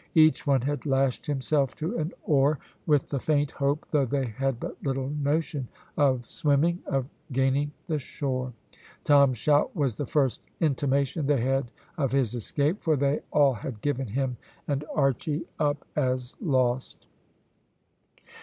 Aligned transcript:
Each 0.15 0.47
one 0.47 0.61
had 0.61 0.87
lashed 0.87 1.27
himself 1.27 1.75
to 1.75 1.95
an 1.97 2.11
oar 2.23 2.57
with 2.87 3.09
the 3.09 3.19
faint 3.19 3.51
hope, 3.51 3.85
though 3.91 4.07
they 4.07 4.25
had 4.25 4.59
but 4.59 4.75
little 4.83 5.11
notion, 5.11 5.67
of 5.95 6.27
swimming, 6.27 6.81
of 6.87 7.13
gaining 7.31 7.71
the 7.85 7.99
shore. 7.99 8.51
Tom's 9.03 9.37
shout 9.37 9.75
was 9.75 9.97
the 9.97 10.07
first 10.07 10.41
intimation 10.59 11.27
they 11.27 11.39
had 11.41 11.69
of 11.99 12.13
his 12.13 12.33
escape, 12.33 12.81
for 12.81 12.95
they 12.95 13.19
all 13.31 13.53
had 13.53 13.79
given 13.81 14.07
him 14.07 14.37
and 14.67 14.83
Archy 14.95 15.45
up 15.59 15.85
as 15.95 16.33
lost. 16.41 17.05